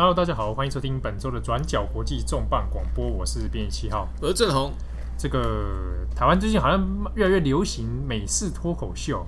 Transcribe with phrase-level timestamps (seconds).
[0.00, 4.72] Hello，大家好，欢迎收听本周的转角国际重磅广播，我是编辑七号，我是郑红。
[5.18, 6.82] 这个台湾最近好像
[7.14, 9.26] 越来越流行美式脱口秀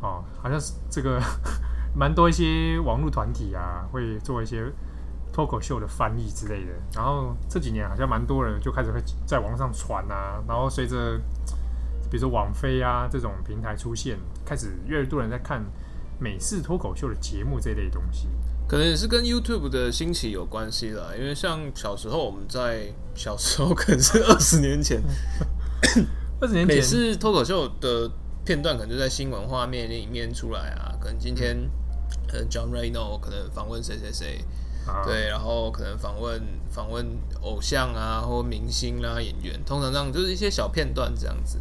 [0.00, 1.22] 哦，好像是这个
[1.94, 4.64] 蛮多一些网络团体啊，会做一些
[5.32, 6.72] 脱口秀的翻译之类的。
[6.96, 11.16] 然后这几年好像蛮多人就开始会在网上传啊，然后随着
[12.10, 15.64] 比如说网飞啊这种平台出现，开始越来越多人在看
[16.18, 18.28] 美式脱口秀的节目这类东西。
[18.68, 25.02] 可能也是跟 YouTube 的兴起有关系啦，因为像小时候我们在小时候，可能是二十年前，
[26.38, 28.10] 二十年前每次脱口秀的
[28.44, 31.56] 片段可能就在新闻画面里面出来啊，可能今天
[32.30, 34.44] 呃 John Reno 可能访问谁谁谁，
[35.02, 36.38] 对，然后可能访问
[36.70, 37.06] 访问
[37.40, 41.58] 偶像啊或明星啦、啊、演员，通常这样就是一些小片段这样子。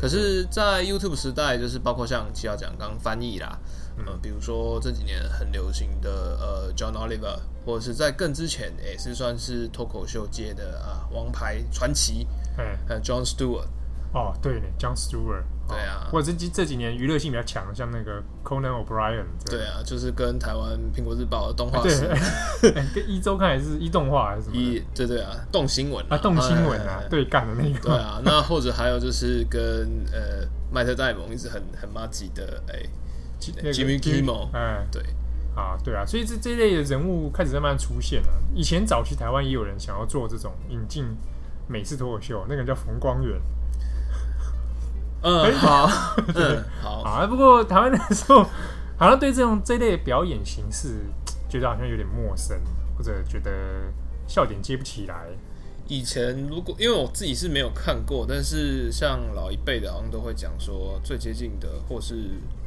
[0.00, 3.58] 可是，在 YouTube 时代，就是包括像七号讲刚刚翻译啦。
[3.96, 12.26] 嗯，比如说这几年很流行的呃，John Oliver，或者是在更之前也是算是脱口秀界的啊王牌传奇，
[12.58, 13.66] 嗯，还有 John Stewart。
[14.12, 15.42] 哦，对呢，John Stewart。
[15.66, 19.24] 对啊，或者这这几年娱乐性比较强，像那个 Conan O'Brien。
[19.46, 22.06] 对啊，就是跟台湾苹果日报的动画师，
[22.94, 24.56] 跟一周看还是一动画还是什么？
[24.56, 27.88] 一，对对啊，动新闻啊，动新闻啊，对干的那个。
[27.88, 29.60] 对啊，那或者还有就是跟
[30.12, 32.82] 呃麦特戴蒙一直很很麻吉的哎。
[33.52, 35.02] Jimmy Kimmel，哎，对，
[35.54, 38.28] 啊，对啊，所以这这类的人物开始慢慢出现了。
[38.54, 41.04] 以前早期台湾也有人想要做这种引进
[41.66, 43.40] 美式脱口秀，那个人叫冯光远。
[45.22, 45.88] 嗯，好，
[46.34, 47.26] 嗯，好啊。
[47.26, 48.44] 不过台湾那时候，
[48.98, 51.00] 好像对这种这类的表演形式，
[51.48, 52.60] 觉得好像有点陌生，
[52.96, 53.50] 或者觉得
[54.26, 55.28] 笑点接不起来。
[55.86, 62.14] 以前如果因为我自己是没有看过，但是像老一辈的，好像都会讲说最接近的，或是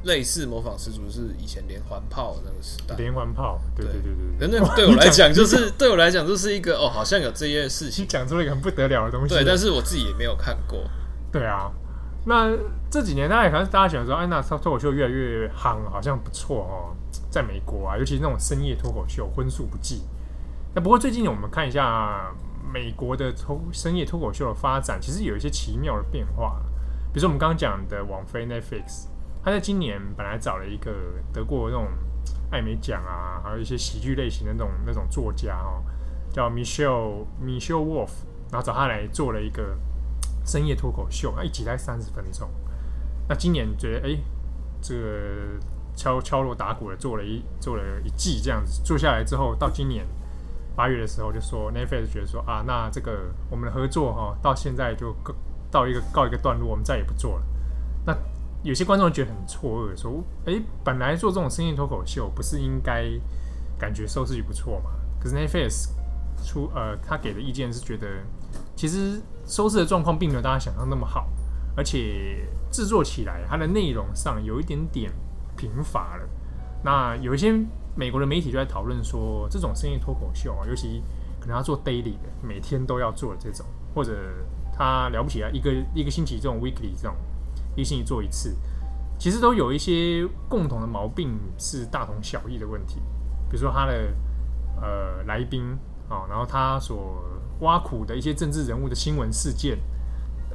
[0.03, 2.95] 类似模仿十足是以前连环炮那个时代。
[2.95, 4.59] 连环炮，对对对对，对。
[4.59, 8.03] 那 对我来讲，就是对我来讲，就是一个哦，好像有这件事情。
[8.03, 9.33] 你讲出了一个很不得了的东西。
[9.33, 10.79] 对，但是我自己也没有看过。
[11.31, 11.71] 对啊，
[12.25, 12.55] 那
[12.91, 16.95] 这几年大家可能大家想说，哎，那脱口秀越来越夯，好像不错哦，
[17.31, 20.03] 在美国啊，尤其是那种深夜脱口秀，荤素不忌。
[20.75, 22.31] 那不过最近我们看一下。
[22.71, 26.61] 美国的脱深夜脱口秀的发展，其实有一些奇妙的变化。
[27.13, 29.07] 比如说我们刚刚讲的网飞 Netflix，
[29.43, 30.91] 他在今年本来找了一个
[31.31, 31.87] 得过那种
[32.51, 35.83] 艾美奖啊，还有一些喜剧类型的那种那种作家哦，
[36.31, 38.11] 叫 Michelle Michelle Wolf，
[38.51, 39.77] 然后找他来做了一个
[40.45, 42.49] 深夜脱口秀，那一集才三十分钟。
[43.27, 44.17] 那今年觉得哎，
[44.81, 45.59] 这个
[45.95, 50.05] 敲敲锣打鼓的做了一做了一季这样子，做下来之后到今年。
[50.77, 55.11] 八月的时候就说 n e t f l i 觉得说啊，那这个我们的合作哈，到现在就
[55.71, 57.43] 到一个告一个段落，我们再也不做了。
[58.05, 58.15] 那
[58.61, 63.05] 有些观众觉得很错愕，说，诶，本来做这种深夜脱口秀，不是应该
[63.79, 64.91] 感觉收视率不错嘛？
[65.19, 68.07] 可是 n e t f l i 出呃，他给的意见是觉得，
[68.75, 71.27] 其实收视的状况并没有大家想象那么好，
[71.75, 75.11] 而且制作起来它的内容上有一点点
[75.55, 76.29] 贫乏了。
[76.83, 77.65] 那有一些。
[77.97, 81.03] 美国的媒体就在讨论说，这种深夜脱口秀啊，尤其
[81.39, 83.65] 可能要做 daily 的，每天都要做的这种，
[83.95, 84.15] 或者
[84.71, 87.15] 他了不起啊，一个一个星期这种 weekly 这种，
[87.75, 88.55] 一个星期做一次，
[89.17, 93.01] 其实都有一些共同的毛病，是大同小异的问题。
[93.49, 94.13] 比如说他的
[94.79, 95.63] 呃来宾
[96.07, 97.23] 啊，然后他所
[97.61, 99.79] 挖苦的一些政治人物的新闻事件，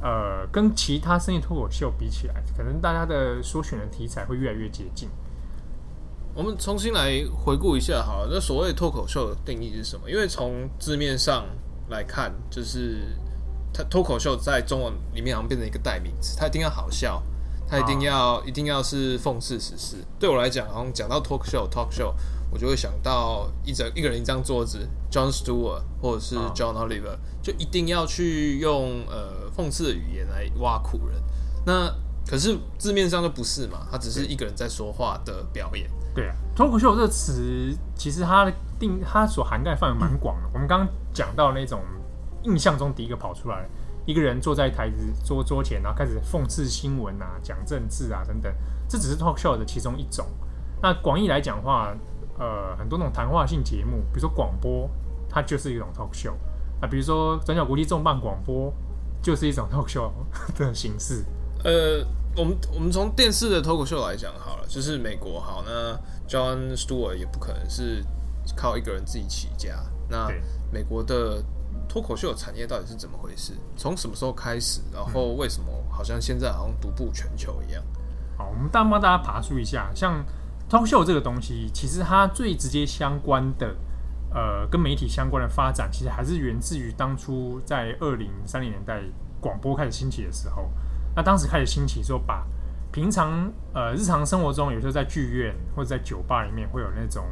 [0.01, 5.09] 呃，跟其他深夜脱口秀比起来，可能大家的所选的题材会越来越接近。
[6.35, 10.09] 我们重新来回顾一下，好了，那所谓脱口秀的定义是什么？
[10.09, 11.45] 因为从字面上
[11.89, 13.15] 来看，就是
[13.71, 17.21] 它脱口秀在中文里面好像变成一个代名词，它一定要好笑，
[17.69, 19.97] 它一定要、啊、一定要是讽刺时事。
[20.19, 22.11] 对我来讲，好像讲到脱口秀，talk show，
[22.49, 31.21] 我就会想到一整一个人一张桌子，John Stewart 或者是 John Oliver，、啊、就一定要去用呃讽刺的语言来挖苦人。
[31.63, 31.93] 那
[32.25, 33.87] 可是字面上就不是嘛？
[33.91, 35.87] 他只是一个人在说话的表演。
[36.15, 40.49] 对啊，脱口秀这个词其实它的定，它所涵盖范围蛮广的。
[40.53, 41.79] 我们刚刚讲到那种
[42.43, 43.67] 印象中第一个跑出来，
[44.05, 48.53] 一个人坐在台子桌桌前，然后开始讽刺新闻啊、讲政治啊等等，
[48.87, 50.23] 这只是脱口秀的其中一种。
[50.83, 51.95] 那广义来讲话，
[52.37, 54.87] 呃，很多那种谈话性节目，比如说广播，
[55.27, 56.37] 它就是一种脱口秀
[56.79, 56.87] 啊。
[56.87, 58.71] 比如说转角国际重磅广播，
[59.19, 60.13] 就是一种脱口秀
[60.55, 61.25] 的形式。
[61.63, 62.05] 呃。
[62.35, 65.95] 我们我们从电视的脱口秀来讲好了，就是美国好，那
[66.27, 68.03] John Stewart 也不可能是
[68.55, 69.77] 靠一个人自己起家。
[70.09, 70.27] 那
[70.71, 71.43] 美国的
[71.87, 73.53] 脱口秀产业到底是怎么回事？
[73.77, 74.81] 从什么时候开始？
[74.91, 77.83] 然后为什么好像现在好像独步全球一样？
[78.35, 80.25] 好，我们大帮大家爬梳一下，像
[80.67, 83.75] 脱口秀这个东西，其实它最直接相关的
[84.33, 89.03] 呃跟媒体相关的发展，其实还是源自于当初在二零三零年代
[89.39, 90.71] 广播开始兴起的时候。
[91.15, 92.45] 那当时开始兴起说，把
[92.91, 97.25] 平常呃日常生活中，有时候在剧院或者在酒吧里面会有那种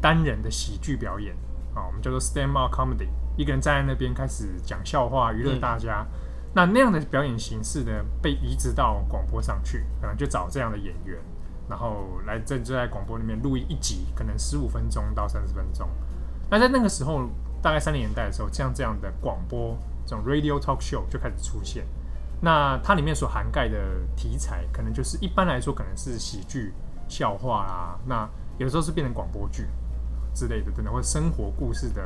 [0.00, 1.34] 单人的喜剧表演
[1.74, 6.06] 啊，我们叫做 stand-up comedy，一个人站在那边开始讲笑话娱乐大家。
[6.10, 6.20] 嗯
[6.56, 7.90] 那那样的表演形式呢，
[8.22, 11.18] 被移植到广播上去，可能就找这样的演员，
[11.68, 15.88] 然后来在就在广播里面录一集，可能十五分钟到三十分钟。
[16.48, 17.28] 那在那个时候，
[17.60, 21.84] 大概三零年代的时候，像这样的广播这种 radio talk show 就开始出现。
[22.44, 23.78] 那它里面所涵盖的
[24.14, 26.74] 题材，可能就是一般来说可能是喜剧、
[27.08, 29.66] 笑话啦，那有时候是变成广播剧
[30.34, 32.02] 之类的等等，或者生活故事的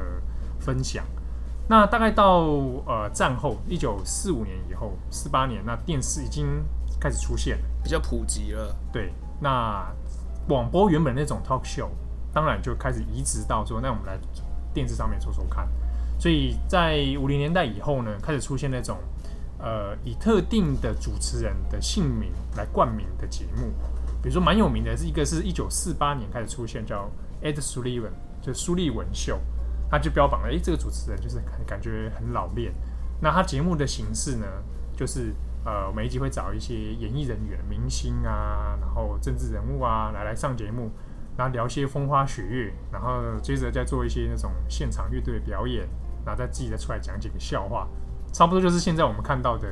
[0.61, 1.05] 分享。
[1.69, 2.44] 那大概到
[2.87, 6.64] 呃战后一九四五年以后，四八年，那电视已经
[7.00, 8.75] 开始出现了，比较普及了。
[8.93, 9.93] 对，那
[10.46, 11.88] 广播原本那种 talk show，
[12.32, 14.17] 当然就开始移植到说，那我们来
[14.73, 15.69] 电视上面说说看。
[16.19, 18.96] 所以在五零年代以后呢，开始出现那种
[19.58, 23.72] 呃以特定的主持人的姓名来冠名的节目，
[24.22, 27.10] 比如说蛮有名的是一个是一九四八年开始出现叫
[27.43, 29.38] Ed Sullivan，就苏利文秀。
[29.90, 32.75] 他就标榜了，诶，这个主持人就是感觉很老练。
[33.22, 34.46] 那他节目的形式呢，
[34.94, 35.32] 就是
[35.64, 40.90] 呃，每一集会找一些演艺人员、明星啊，然后政治人物啊，来来上节目，
[41.38, 45.88] 然后聊些风花雪月，然后接着再做一些那种现场乐队的表演，
[46.22, 47.88] 然后再自己再出来讲几个笑话，
[48.38, 49.67] 差不多就是现在我们看到的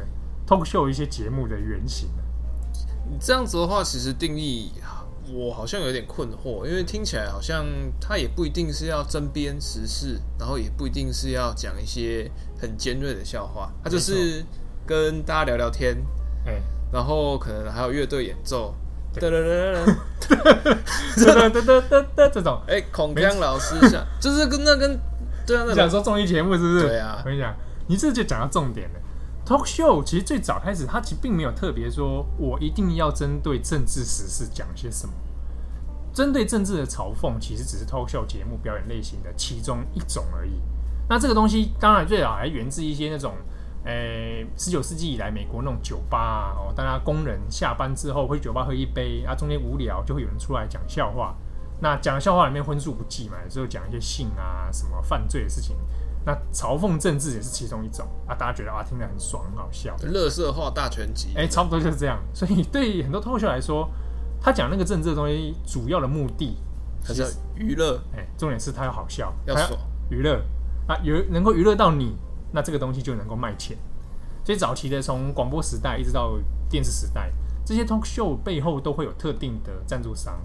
[0.45, 2.09] talk show 一些节目的原型。
[3.09, 4.73] 你这样子的话，其实定义。
[5.29, 7.65] 我好像有点困惑，因为听起来好像
[8.01, 12.31] 他也不一定是要针砭时事，然后也不一定是要讲一些
[12.61, 14.45] 很尖锐的笑话，他就是
[14.87, 15.97] 跟大家聊聊天，
[16.45, 18.73] 欸、然后可能还有乐队演奏，
[19.15, 19.85] 噔噔噔
[21.17, 24.97] 噔噔噔噔这种，哎、欸，孔锵老师想，就是跟那跟
[25.45, 26.87] 对啊，那讲说综艺节目是不是？
[26.87, 27.53] 对啊，我跟你讲，
[27.87, 29.01] 你这就讲到重点了。
[29.47, 35.15] Talk show 其实最早开始，它其实并没有特别说，我一定要针对政治时事讲些什么。
[36.13, 40.61] 针对政治的嘲讽，其实只是 Talk show 节目表演类型的其中一种而已。
[41.09, 43.35] 那这个东西当然最早还源自一些那种，
[43.85, 51.37] 诶，十九世纪以来美国那种酒吧啊，哦，大家工人下班之后会去酒吧喝一杯，啊，中间无聊就会有人出来讲笑话。
[51.81, 55.77] 那讲笑话里面荤素不忌嘛，有时候讲一些性啊、什么犯罪的事情。
[56.27, 59.97] 那嘲讽政治也是其中一种啊，大家觉得啊，听得很爽，很好笑。
[60.03, 62.19] 乐色化大全集，哎、欸，差不多就是这样。
[62.35, 63.89] 所以对很多脱口秀来说，
[64.41, 66.59] 他讲那个政治的东西，主要的目的
[67.05, 67.25] 是
[67.55, 68.03] 娱乐。
[68.13, 69.79] 哎、欸，重点是他要好笑，要爽，
[70.11, 70.43] 娱乐
[70.89, 72.17] 啊，有能够娱乐到你，
[72.51, 73.79] 那这个东西就能够卖钱。
[74.45, 76.37] 所以早期的从广播时代一直到
[76.69, 77.33] 电视时代，
[77.65, 80.37] 这些 talk show 背后都会有特定的赞助商。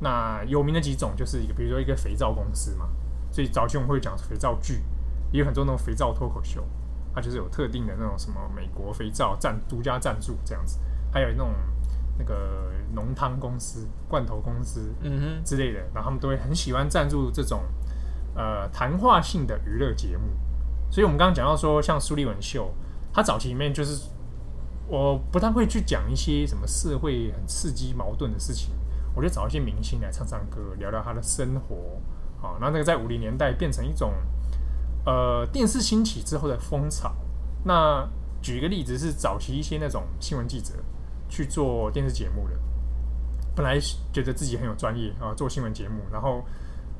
[0.00, 2.88] 那有名的几种就是一个，比如说一个肥皂公司嘛。
[3.30, 4.82] 所以早期我们会讲肥皂剧。
[5.30, 6.64] 也有很多那种肥皂脱口秀，
[7.14, 10.78] 它就是有特定的那种什么美国肥皂赞独家赞助这样子，
[11.12, 11.50] 还有那种
[12.18, 17.62] 那个浓汤公司、罐头公司嗯哼之类的，然后他们都会很喜欢赞助这种
[18.34, 20.24] 呃谈话性的娱乐节目。
[20.90, 22.72] 所以我们刚刚讲到说，像苏利文秀，
[23.12, 24.08] 他早期里面就是
[24.86, 28.70] 我不太会去讲一些什么社会很刺激矛盾的事情，
[29.14, 32.00] 我就找一些明星来唱唱歌，聊聊他的生活。
[32.40, 34.12] 好，那那个在五零年代变成一种。
[35.08, 37.10] 呃，电视兴起之后的风潮，
[37.64, 38.06] 那
[38.42, 40.74] 举一个例子是早期一些那种新闻记者
[41.30, 42.54] 去做电视节目的，
[43.56, 43.80] 本来
[44.12, 46.44] 觉得自己很有专业啊，做新闻节目，然后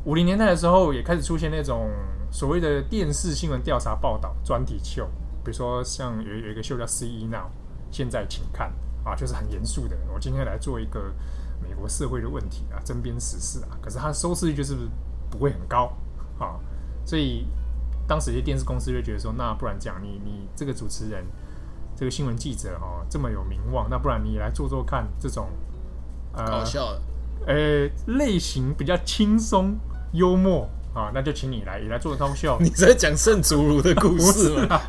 [0.04, 1.90] 五零年代的时候也开始出现那种
[2.30, 5.04] 所谓的电视新闻调查报道专题秀，
[5.44, 7.26] 比如说像有有一个秀叫 C.E.
[7.26, 7.50] Now，
[7.90, 8.72] 现在请看
[9.04, 11.12] 啊，就是很严肃的，我今天来做一个
[11.60, 14.74] 美国社会的问题啊，针砭时事啊，可是它收视率就是
[15.28, 15.92] 不会很高
[16.38, 16.56] 啊，
[17.04, 17.46] 所以。
[18.08, 21.22] 当时一些电视公司就觉得说，那不然这样，你你这个主持人，
[21.94, 25.50] 这个新闻记者哦，这么有名望，那不然你来做做看这种，
[26.32, 27.00] 呃，搞笑的，
[27.46, 29.76] 呃，类型比较轻松
[30.14, 32.56] 幽默啊，那就请你来，也来做个 talk show。
[32.64, 34.80] 你在讲圣祖儒的故事吗？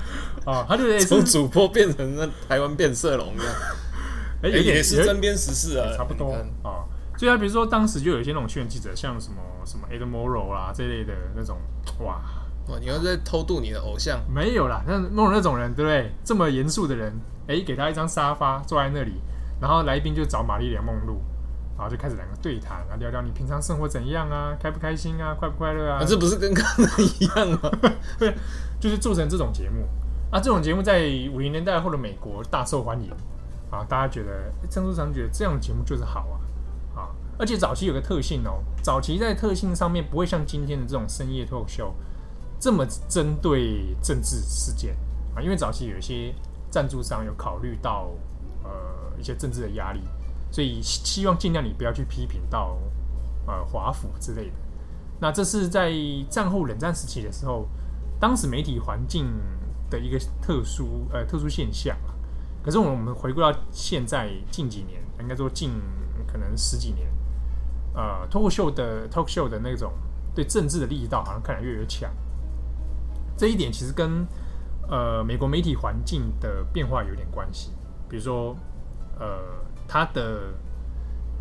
[0.46, 3.54] 啊，啊，他就从主播变成那台湾变色龙一样，
[4.44, 6.32] 哎、欸，也是针砭时事啊，差不多
[6.64, 6.88] 啊。
[7.18, 11.58] 所以他比如说当时就有一些那种新闻记者，像什么什么 Ed Morrow 啦这类的那种，
[12.00, 12.22] 哇。
[12.78, 14.20] 你要在偷渡你的偶像？
[14.30, 16.12] 没有啦，那莫那种人，对不对？
[16.24, 17.12] 这么严肃的人，
[17.48, 19.14] 哎，给他一张沙发坐在那里，
[19.62, 21.22] 然后来宾就找玛丽莲梦露，
[21.78, 26.00] 然后就开始两个对谈，啊，聊聊你平常生活怎样啊，开不开心啊，快不快乐啊？
[26.02, 27.72] 啊这不是跟刚刚一样吗？
[28.20, 28.36] 对，
[28.80, 29.88] 就是做成这种节目
[30.30, 30.40] 啊。
[30.40, 31.02] 这种节目在
[31.34, 33.10] 五零年代后的美国大受欢迎
[33.72, 37.10] 啊，大家觉得，郑州常觉得这样的节目就是好啊啊。
[37.38, 41.96] 而且早期有个特性哦，早期在特性上面不会像今天的这种深夜脱口秀
[42.60, 44.96] 这么针对政治事件
[45.36, 46.34] 啊，因为早期有一些
[46.70, 48.10] 赞助商有考虑到
[48.64, 48.70] 呃
[49.18, 50.02] 一些政治的压力，
[50.52, 52.78] 所以希望尽量你不要去批评到
[53.48, 54.56] 呃华府之类的。
[55.22, 55.94] 那这是在
[56.30, 57.68] 战后冷战时期的时候，
[58.20, 59.28] 当时媒体环境
[59.90, 61.98] 的一个特殊呃特殊现象。
[62.62, 65.72] 可是我们回归到现在近几年，应该说近
[66.28, 67.08] 可能十几年。
[67.94, 69.94] 呃，脱口秀的 talk show 的那种
[70.36, 72.12] 对政治的力道，好像看来越来越强。
[73.40, 74.28] 这一点其实跟
[74.90, 77.72] 呃美国媒体环境的变化有点关系。
[78.10, 78.54] 比如说，
[79.18, 79.40] 呃，
[79.88, 80.54] 它的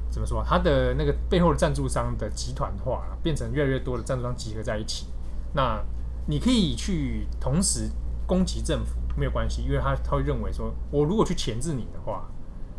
[0.09, 0.45] 怎么说？
[0.47, 5.09] 它的那个背后的赞助商的集团化，变成越来越多的赞助商集合在一起。
[5.55, 5.83] 那
[6.29, 7.91] 你可以去同时
[8.29, 12.31] 攻击政府没有关系，因为他他会认为说，我如果去钳制你的话，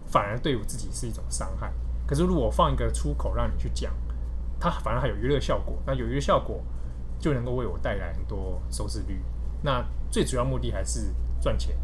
[0.06, 1.74] 反而对我自己是一种伤害。
[2.08, 3.92] 可是，如果放一个出口让你去讲，
[4.60, 5.78] 它反而还有娱乐效果。
[5.86, 6.64] 那有娱乐效果，
[7.20, 9.22] 就能够为我带来很多收视率。
[9.62, 11.78] 那最主要目的还是赚钱。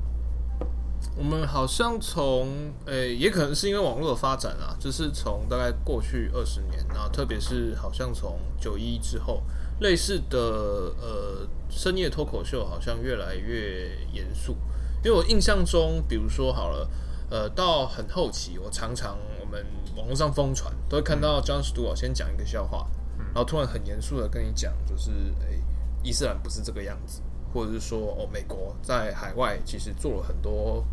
[1.17, 9.43] 我们好像从诶、也可能是因为网络的发展啊，就是从大概过去二十年，然后特别是好像从九一之后，
[9.79, 14.57] 类似的呃深夜脱口秀好像越来越严肃。
[15.03, 16.89] 因为我印象中，比如说好了，
[17.29, 19.17] 呃，到很后期，我常常。
[19.39, 19.63] 我们
[19.95, 25.61] 网络上疯传，都会看到 Jon Stewart 先讲一个笑话，然后突然很严肃的跟你讲，就是诶，
[26.03, 27.21] 伊斯兰不是这个样子，
[27.53, 30.85] 或者是说哦，美国在海外其实做了很多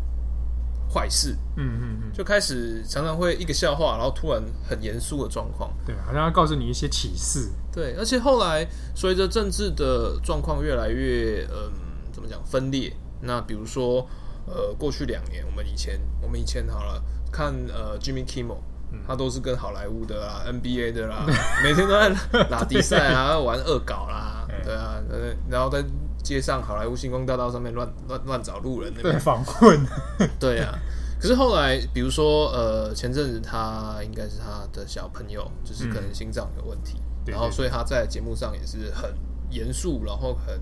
[0.89, 11.71] 坏事，嗯嗯嗯，就开始常常会一个笑话，然后突然很严肃的状况，对，好像要告诉你一些启示，对，而且后来随着政治的状况越来越嗯，
[12.11, 14.07] 怎么讲分裂，那比如说
[14.45, 17.03] 呃，过去两年，我们以前我们以前好了。
[17.35, 18.59] 看呃，Jimmy Kimmel，
[19.07, 21.25] 他都是跟好莱坞的啦、NBA 的啦，
[21.63, 24.95] 每天都在打比赛啊， 玩恶搞啦，对啊，
[25.49, 25.83] 然后在
[26.23, 29.19] 街上好莱坞星光大道上面乱乱乱找路人那边。
[29.19, 29.85] 访问，
[30.39, 30.73] 对啊。
[31.19, 39.13] 可是后来，比如说呃，前阵子他应该是他的小朋友，就是可能心脏有问题，然后所以他在节目上也是很
[39.49, 40.59] 严肃，然后很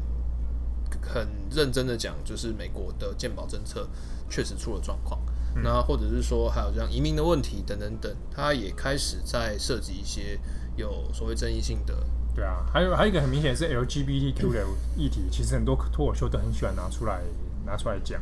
[1.01, 3.87] 很认真的讲，就是美国的健保政策
[4.29, 5.19] 确实出了状况。
[5.55, 10.39] 那或者是说，还有这样移民的问题等等等，他也开始在涉及一些
[10.77, 11.93] 有所谓争议性的。
[12.33, 14.65] 对啊，还有还有一个很明显是 LGBTQ 的
[14.95, 17.21] 议题，其实很多脱口秀都很喜欢拿出来
[17.65, 18.21] 拿出来讲。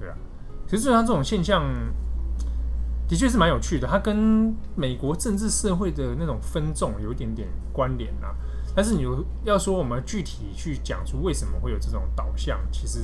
[0.00, 0.16] 对啊，
[0.66, 1.64] 其实像这种现象，
[3.08, 8.34] 的确是蛮有趣的，它跟美国政治社会的那种分众有一点点关联啊。
[8.74, 9.06] 但是你
[9.44, 12.98] 要说我们具体去讲出为什么会有这种导向，其实。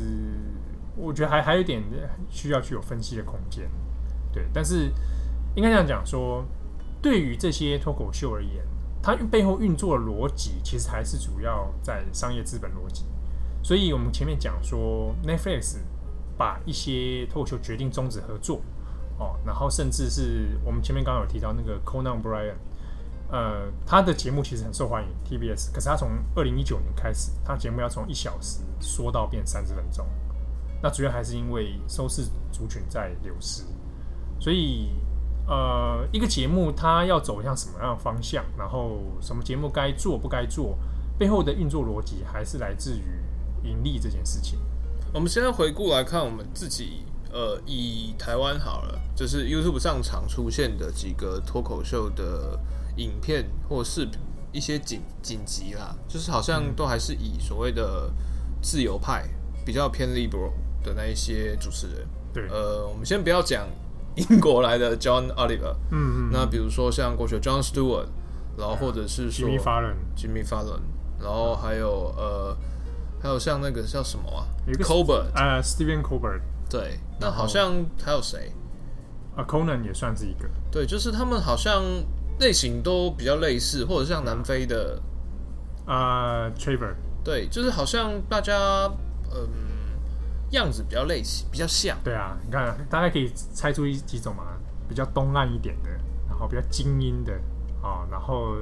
[0.99, 1.83] 我觉得还还有一点
[2.29, 3.71] 需要去有分析的空间，
[4.33, 4.47] 对。
[4.53, 4.93] 但是
[5.55, 6.45] 应该这样讲说，
[7.01, 8.65] 对于这些脱口秀而言，
[9.03, 13.05] 它背后运作的逻辑其实还是主要在商业资本逻辑。
[13.63, 15.79] 所以我们前面讲说，Netflix
[16.37, 18.61] 把一些脱口秀决定终止合作，
[19.19, 22.55] 哦，然后甚至是我们前面刚刚有提到那个 Conan Bryan，
[23.31, 30.07] 呃，他的节目其实很受欢迎，TBS，可是他从二零一九年开始，他节目要从一小时缩到变三十分钟。
[30.83, 33.65] 那主要还是因为收视族群在流失，
[34.39, 34.91] 所以
[35.47, 40.79] 呃，一个节目它要走向什么样的方向，然后什么节目该做不该做，
[41.19, 43.03] 背后的运作逻辑还是来自于
[43.69, 44.59] 盈利这件事情。
[45.13, 52.61] 我们现在回顾来看，我们自己呃，以台湾好了，就是 YouTube 上常出现的几个脱口秀的
[52.97, 54.21] 影片或视频，
[54.53, 58.13] 一些紧紧急啦，就是好像都还是以所谓的
[58.61, 59.27] 自由派
[59.65, 60.53] 比较偏 liberal。
[60.83, 63.67] 的那一些主持人，对，呃，我们先不要讲
[64.15, 68.07] 英国来的 John Oliver，嗯嗯，那比如说像过去 John Stewart，
[68.57, 70.81] 然后或者是说 Jimmy Fallon，Jimmy Fallon，
[71.21, 72.57] 然后还有呃，
[73.21, 74.47] 还有像那个叫什么啊
[74.83, 78.53] ，Colbert，呃，Stephen Colbert，对，那好像还有谁？
[79.37, 81.83] 啊，Conan 也算是一个，对，就是他们好像
[82.41, 85.01] 类型都比较类似，或者像南非的
[85.87, 88.91] 啊，Traver，对，就是好像大家
[89.33, 89.69] 嗯。
[90.57, 91.97] 样子比较类似，比较像。
[92.03, 94.45] 对啊，你看，大概可以猜出一几种嘛，
[94.89, 95.91] 比较东岸一点的，
[96.29, 97.33] 然后比较精英的
[97.83, 98.57] 啊、然后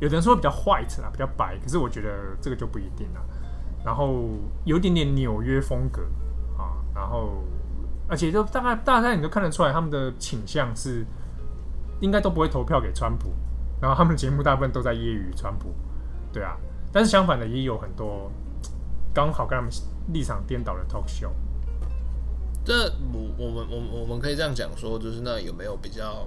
[0.00, 3.20] 有的人说比较 white 啦，比较白，可是我觉得这个就不一定了。
[3.84, 4.28] 然后
[4.64, 6.02] 有点点纽约风格
[6.58, 7.42] 啊、然后
[8.08, 11.06] 而且就大概大概你都看得出来，他们的倾向是
[12.00, 13.32] 应该都不会投票给川普，
[13.80, 15.74] 然后他们的节目大部分都在揶揄川普，
[16.32, 16.56] 对啊。
[16.92, 18.30] 但是相反的也有很多
[19.14, 19.70] 刚好跟他们。
[20.08, 21.30] 立场颠倒的 talk show，
[22.64, 26.26] 这我我们我们我们可以这样讲说，就是那有没有比较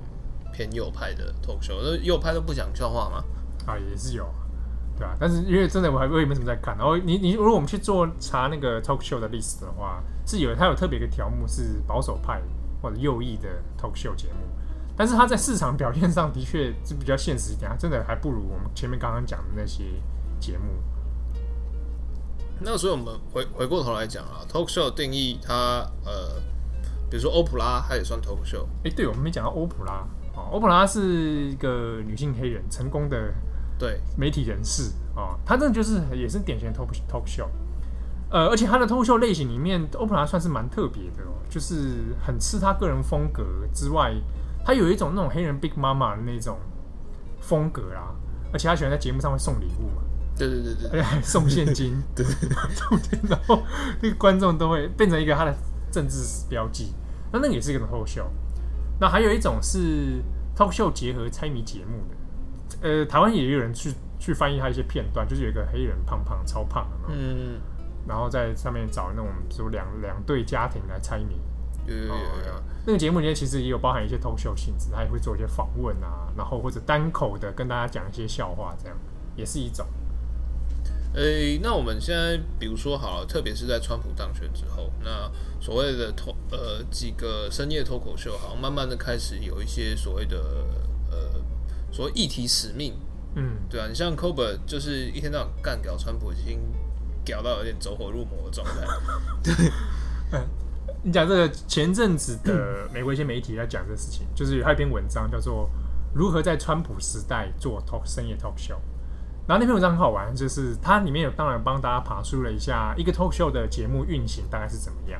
[0.53, 3.23] 偏右派的 talk show，那右派都不讲笑话吗？
[3.65, 4.25] 啊，也是有，
[4.97, 5.15] 对啊。
[5.19, 6.77] 但是因为真的我还我也没什么在看。
[6.77, 12.41] 然后你你如果我们去做查那个 talk show 的 list 的话，是有它有特别一个条目是保守派
[12.81, 14.39] 或者右翼的 talk show 节目。
[14.95, 19.83] 但是它在市场表现上的确是比较现实一点，它真的还不如我们前面刚刚讲的那些
[20.39, 20.65] 节目。
[22.59, 26.41] 那所以我们回回过头来讲啊，talk show 的定义它呃，
[27.09, 28.63] 比如说欧普拉，它也算 talk show。
[28.83, 29.93] 哎、欸，对，我们没讲到欧普拉
[30.35, 33.33] 啊，欧普拉是一个女性黑人，成功的
[33.77, 37.47] 对媒体人士啊，她真的就是也是典型的 talk talk show。
[38.29, 43.43] 呃，而且她的 talk show 类型里面，欧普拉算是蛮特别的哦，就是很吃她个人风格
[43.73, 44.13] 之外。
[44.65, 46.57] 她有一种那种黑人 Big Mama 的那种
[47.41, 48.15] 风格啦，
[48.53, 50.01] 而且他喜欢在节目上会送礼物嘛，
[50.37, 53.61] 对对对对，而且还送现金， 对对对，送现金，然后
[54.01, 55.55] 那个观众都会变成一个他的
[55.91, 56.17] 政治
[56.49, 56.93] 标记，
[57.31, 58.25] 那那个也是一个 talk show。
[58.99, 60.21] 那还有一种是
[60.55, 67.59] talk show 结合猜谜节目的，呃，台湾也有人去去翻译他一些片段，就是有一个黑人胖胖超胖的，嗯，
[68.07, 71.39] 然后在上面找那种比如两两对家庭来猜谜。
[71.85, 78.97] 有有有有，那个节目里面其实也有包含一些 talk show 性质，他也会做一些访问啊，然后或者单口的跟大家讲一些笑话，这样
[79.35, 79.85] 也是一种。
[81.15, 90.37] 诶、欸，那我们现在比如说好了，特别是在川普当选之后，那所谓的脱呃几个深夜脱口秀，好像慢慢的开始有一些所谓的
[91.11, 91.41] 呃
[91.91, 92.93] 所谓议题使命，
[93.35, 96.59] 嗯，对啊，你像 Colbert 就是一天到晚干掉川普，已经
[97.23, 98.85] 屌到有点走火入魔的状态，
[99.43, 99.53] 对，
[100.31, 100.47] 嗯。
[101.05, 105.69] 你讲这个前阵子的 美国一些媒体在讲这个事情，就是有一篇文章叫做
[106.13, 108.75] 《如何在川普时代做 talk 深夜 talk show》，
[109.47, 115.19] 然后那篇文章很好玩，就是它里面有当然帮大家爬梳了一下一个 talk show 的节目运行大概是怎么样。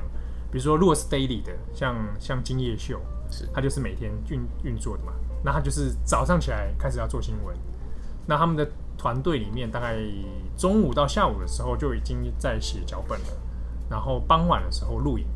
[0.50, 3.00] 比如说，如果是 daily 的，像像今夜秀，
[3.30, 5.12] 是它就是每天运运作的嘛。
[5.44, 7.56] 那它就是早上起来开始要做新闻，
[8.26, 9.96] 那他们的团队里面大概
[10.56, 13.26] 中午到下午的时候就已经在写脚本了，
[13.90, 15.26] 然后傍晚的时候录影。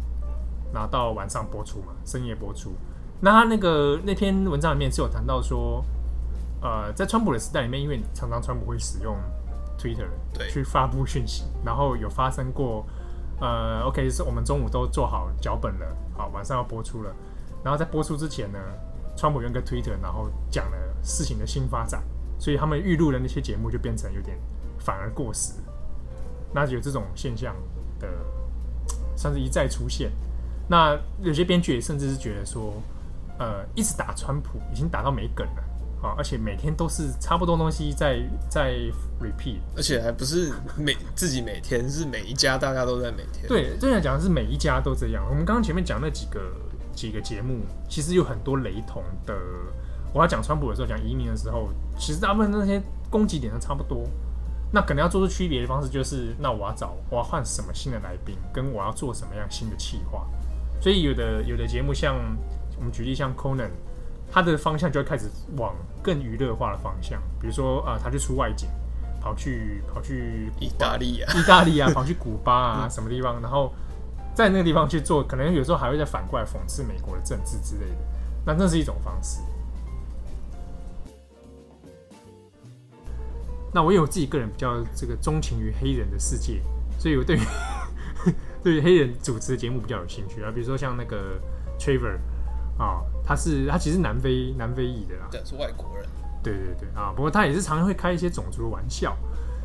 [0.70, 2.74] 然后到晚上播出嘛，深夜播出。
[3.20, 5.82] 那他那个那篇文章里面是有谈到说，
[6.60, 9.16] 呃，在川普的时代里面，因为常常川普会使用
[9.78, 12.84] Twitter 对去发布讯息，然后有发生过，
[13.40, 17.14] 呃，OK，是我们中午都做好脚本了，好，晚上要播出了。
[17.62, 18.58] 然后在播出之前呢，
[19.16, 22.02] 川普用个 Twitter，然后讲了事情的新发展，
[22.38, 24.36] 所以他们预录的那些节目就变成有点
[24.78, 25.54] 反而过时。
[26.52, 27.54] 那有这种现象
[28.00, 28.08] 的，
[29.16, 30.10] 算是一再出现。
[30.68, 32.74] 那有些编剧也甚至是觉得说，
[33.38, 35.62] 呃，一直打川普已经打到没梗了
[36.02, 38.74] 啊，而且每天都是差不多东西在在
[39.20, 43.46] repeat，而且还不是每自己每天是每一家大家都在每天。
[43.48, 45.24] 对，这样讲的是每一家都这样。
[45.28, 46.40] 我们刚刚前面讲那几个
[46.92, 49.34] 几个节目，其实有很多雷同的。
[50.14, 54.08] 我要讲川普的时候，讲移民的时候，其实大部分那些攻击点都差不多。
[54.72, 60.26] 那可能要做出区别的方式，就是那我要找我要换什么新的来宾，跟我要做什么样新的企划。
[60.80, 62.16] 所以有的有的节目，像
[62.78, 63.70] 我们举例像 Conan，
[64.30, 68.68] 他的方向就会开始往更娱乐化的方向，比如说啊、呃，他就出外景，
[69.20, 73.72] 跑去跑去意大利啊，意大利啊， 跑去古巴啊，什么地方，然后
[74.34, 77.96] 在那个地方去做，可能有时候还会再反过来讽刺美国的政治之类的，
[78.44, 79.40] 那那是一种方式。
[83.72, 86.60] 那我有自己个人比较这个钟情于黑人的世界，
[86.98, 87.40] 所以我对于。
[88.60, 91.40] 对于黑人主持的节目比较有兴趣啊，比如说像那个
[91.78, 92.18] Trevor
[92.78, 96.06] 啊，他是他其实南非南非裔的啦，对，是外国人。
[96.42, 99.16] 对对对啊，不过他也是常常会开一些种族的玩笑。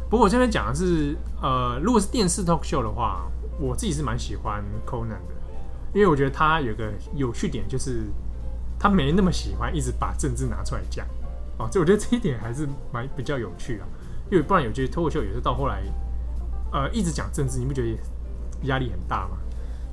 [0.09, 5.35] 不过我这边讲的是，呃，如果是电视 talk show 的话，我自己是蛮喜欢 Conan 的，
[5.93, 8.01] 因为我觉得他有个有趣点，就是
[8.79, 11.05] 他没那么喜欢一直把政治拿出来讲
[11.57, 13.87] 啊，所以我觉得这一点还是蛮比较有趣啊，
[14.31, 15.83] 因为不然有些 talk show 也是到后来，
[16.71, 17.97] 呃，一直讲政治，你不觉得？
[18.63, 19.35] 压力很大嘛？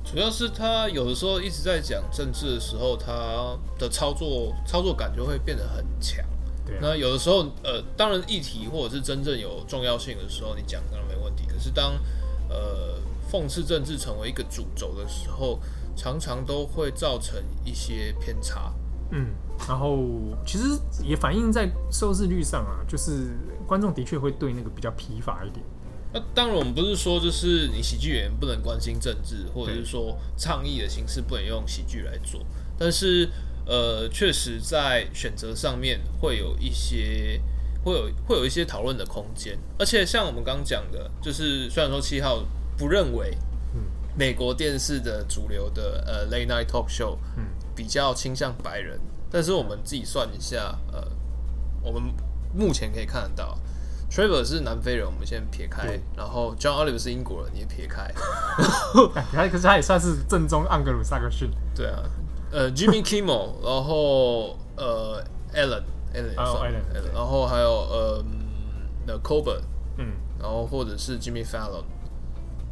[0.03, 6.25] 主要是他有的时候一直在讲政治的时候，他的操作操作感就会变得很强。
[6.65, 6.79] 对啊。
[6.81, 11.45] 那有的时候，呃，当然议题或者是真正有重要性的时候，你讲当然没问题。
[11.47, 11.93] 可是当
[12.49, 12.99] 呃
[13.31, 15.59] 讽刺政治成为一个主轴的时候，
[15.95, 18.73] 常常都会造成一些偏差。
[19.11, 19.27] 嗯，
[19.67, 19.99] 然后
[20.45, 23.37] 其实也反映在收视率上啊，就是
[23.67, 25.65] 观众的确会对那个比较疲乏一点。
[26.13, 32.45] 那当然，我们不是说就是你喜剧演员不能关心政治，或者是说倡议的形式不能用喜剧来做。
[32.77, 33.29] 但是，
[33.65, 37.41] 呃，确实在选择上面会有一些，
[37.83, 39.57] 会有会有一些讨论的空间。
[39.79, 42.43] 而且，像我们刚刚讲的，就是虽然说七号
[42.77, 43.37] 不认为，
[44.17, 47.17] 美国电视的主流的呃 late night talk show，
[47.73, 51.07] 比较倾向白人，但是我们自己算一下，呃，
[51.81, 52.03] 我们
[52.53, 53.57] 目前可以看得到
[54.11, 58.13] ，Trevor 是南非人，我们先撇开，然后 John Oliver 是英国人，你也撇开，
[59.31, 61.49] 他 可是他也算是正宗盎格鲁撒克逊。
[61.73, 62.03] 对啊，
[62.51, 68.25] 呃，Jimmy Kimmel， 然后呃，Allen，Allen，哦，Allen，然后还有呃
[69.05, 69.61] ，The Colbert，
[69.97, 71.83] 嗯，然后或者是 Jimmy Fallon，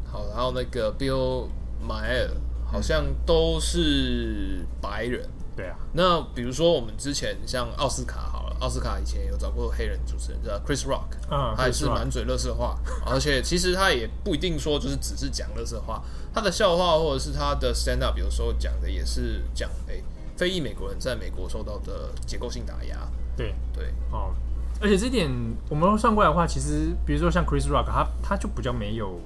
[0.06, 1.47] 好，然后那个 Bill
[1.82, 2.30] Maher
[2.69, 5.28] 好像都是白人。
[5.56, 16.01] 对啊，那比如说我们之前像奥斯卡好了，奥斯卡以前有找过黑人主持人叫 Chris Rock，嗯，他也是满嘴乐色话， 而且其实他也不一定说就是只是讲乐色话，
[16.33, 20.03] 他的笑话或者是他的 stand up 有时候讲的也是讲诶
[20.37, 22.97] 非裔美国人在美国受到的结构性打压，
[23.35, 23.55] 对。
[23.73, 23.93] 对。
[24.11, 24.33] 哦，
[24.81, 25.29] 而且这点
[25.69, 29.19] 我们算过来的话，其实比如说像 Chris Rock，他他就比较没有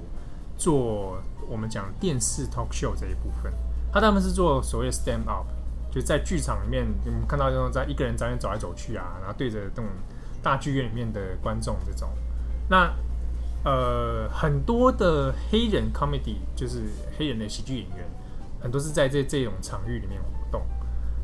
[0.56, 1.18] 做
[1.48, 3.52] 我们讲电视 talk show 这一部分，
[3.92, 5.46] 他他们是做所谓的 stand up。
[5.94, 9.84] 就在剧场里面，你们看到这种在一个人在那走来走去啊，然后对着这种
[10.42, 12.10] 大剧院里面的观众这种，
[12.68, 12.92] 那
[13.64, 16.82] 呃很多的黑人 comedy 就是
[17.16, 18.04] 黑人的喜剧演员，
[18.60, 20.66] 很多是在这这种场域里面活动。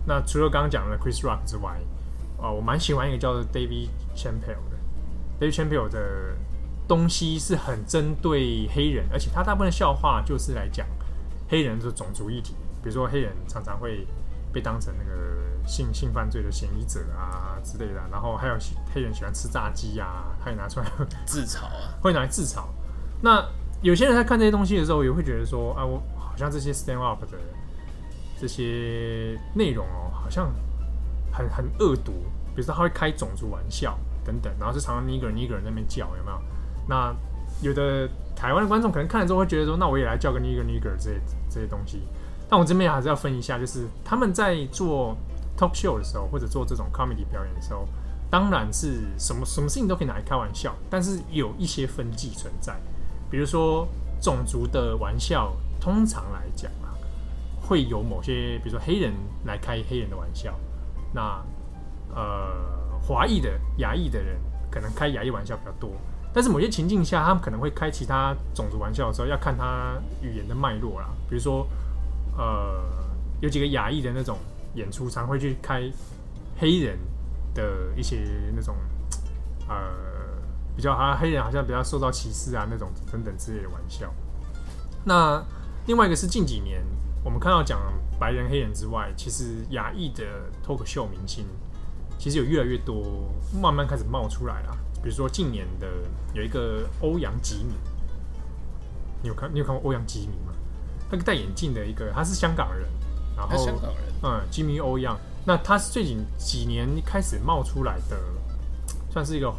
[0.06, 1.80] 那除了刚刚讲的 Chris Rock 之外，
[2.40, 4.78] 啊、我蛮喜欢一个叫做 David Chappelle 的
[5.40, 6.36] David Chappelle 的
[6.86, 10.86] 东西是很针对黑人，而且他大部分的笑话就是来讲
[11.48, 12.54] 黑人的种族议题，
[12.84, 14.06] 比如说黑人常常会。
[14.52, 18.56] 被当成那个性性犯罪的嫌疑者啊之类的，然后还有
[18.92, 20.86] 黑人喜欢吃炸鸡啊，他也拿出来
[21.24, 22.64] 自嘲啊，会拿来自嘲。
[23.22, 23.44] 那
[23.82, 27.38] 有些人在看这些东西的时候，也会觉得说，啊，我好像这些 stand up 的
[28.40, 30.52] 这些内容哦，好像
[31.32, 32.12] 很很恶毒。
[32.54, 36.42] 比如说他会开种族玩笑等等，然后就常常 nigger nigger 在那边叫，有没有？
[36.88, 37.14] 那
[37.62, 42.02] 有的台湾的观众可能看了之后会觉得说，那我也来叫个 nigger nigger 这些这些东西。
[42.50, 45.16] 但我这边还是要分一下，就是他们在做
[45.56, 47.86] talk show 的时候，或者做这种 comedy 表演的时候，
[48.28, 52.76] 当然是什么什么事情都可以拿来开玩笑，但是有一些分际存在。
[53.30, 53.86] 比如说
[54.20, 56.90] 种族的玩笑，通常来讲啊，
[57.62, 60.52] 会有某些，比如说黑人来开黑人的玩笑，
[61.14, 61.40] 那
[62.12, 62.50] 呃
[63.00, 64.36] 华裔的亚裔的人
[64.72, 65.92] 可能开亚裔玩笑比较多。
[66.32, 71.64] 但是某些情境下，他们可能会开其他种族玩笑的时候，要看他语言的脉络啦，比如说。
[72.36, 72.82] 呃，
[73.40, 74.38] 有几个亚裔的那种
[74.74, 75.90] 演出，常会去开
[76.58, 76.98] 黑人
[77.54, 78.18] 的一些
[78.54, 78.76] 那种
[79.68, 79.76] 呃
[80.76, 84.12] 比较好像黑人好像比较受到歧视啊那种等等之类的玩笑。
[85.04, 85.42] 那
[85.86, 86.82] 另外一个是近几年
[87.24, 87.80] 我们看到讲
[88.18, 90.24] 白人黑人之外，其实亚裔的
[90.62, 91.44] 脱口秀明星
[92.18, 94.76] 其实有越来越多，慢慢开始冒出来了。
[95.02, 95.88] 比如说近年的
[96.34, 97.74] 有一个欧阳吉米，
[99.22, 100.49] 你有看你有看过欧阳吉米吗？
[101.10, 102.86] 那个戴眼镜的一个，他是香港人，
[103.36, 108.16] 然后香港人，嗯，Jimmy O Yang，那他是最近几年开始冒出来的，
[109.10, 109.52] 算是一个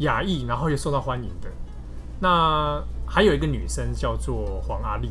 [0.00, 1.48] 亚裔，然后又受到欢迎的。
[2.20, 5.10] 那还有一个女生叫做黄阿丽，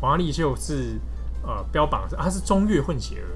[0.00, 1.00] 黄阿丽就是
[1.42, 3.32] 呃标榜，她是中越混血儿，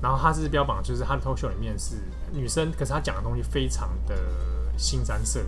[0.00, 1.96] 然后她是标榜就是她的 talk show 里面是
[2.32, 4.16] 女生，可是她讲的东西非常的
[4.76, 5.40] 新三色，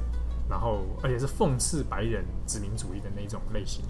[0.48, 3.82] 然后而且是讽刺白人殖民主义的那种类型。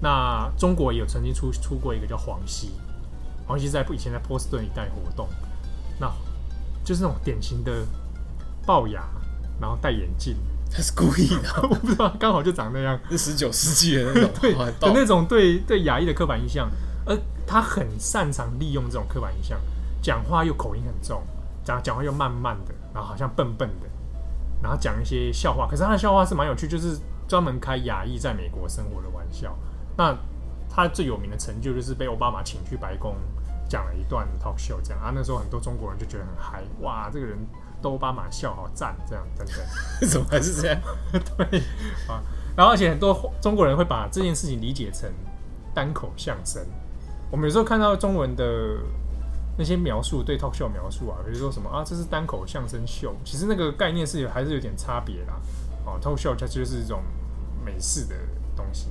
[0.00, 2.72] 那中国也有曾经出出过一个叫黄西，
[3.46, 5.28] 黄西在以前在波士顿一带活动，
[5.98, 6.10] 那
[6.82, 7.84] 就是那种典型的
[8.66, 9.02] 龅牙，
[9.60, 10.36] 然后戴眼镜，
[10.70, 16.70] 他是故意的， 我不知道，刚好就长那样， 是十九世纪的那种， 对，的那种对对牙医的刻板印象，
[17.04, 17.14] 而
[17.46, 19.60] 他很擅长利用这种刻板印象，
[20.00, 21.22] 讲话又口音很重，
[21.62, 23.86] 讲讲话又慢慢的，然后好像笨笨的，
[24.62, 29.54] 然后讲一些笑话，可是他的笑话是蛮有趣，就是专门开牙医在美国生活的玩笑。
[30.00, 30.16] 那
[30.66, 33.14] 他最有名的成就就是被奥巴马请去白宫
[33.68, 37.36] 讲了一段 talk show，这样啊，那时候很多中国人就觉得很嗨，哇，这个人
[37.82, 39.56] 逗奥巴马笑好赞，这样等等，
[40.08, 40.80] 怎么还是这样？
[41.12, 41.60] 对
[42.08, 42.22] 啊，
[42.56, 45.10] 然后而且很多中国人会把这件事情理解成
[45.74, 46.64] 单口相声。
[47.30, 48.78] 我们有时候看到中文的
[49.58, 55.34] 那些描述，对 talk show 描述啊，比如说什么啊，这是单口相声秀，其实那个概念是有还是有点差别啦。
[55.84, 57.02] 哦，talk show 它就是一种
[57.62, 58.14] 美式的
[58.56, 58.88] 东西。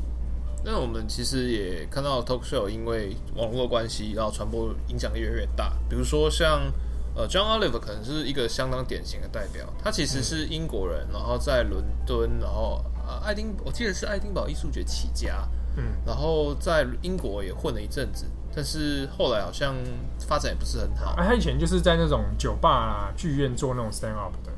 [0.63, 5.73] 那我们其实也看到 talk show 因为网络关系，然后传播影响力越来越大。
[5.89, 6.71] 比如说像
[7.15, 9.65] 呃 John Oliver 可能是一个相当典型的代表。
[9.81, 19.73] 他其实是英国人，然后在伦敦，然后呃爱丁，我记得是爱丁堡艺术节起家，嗯，然后在英国也混了一阵子，但是后来好像
[20.19, 21.15] 发展也不是很好。
[21.17, 24.51] 哎，他以前就是在那种酒吧啊、剧院做那种 stand up 的，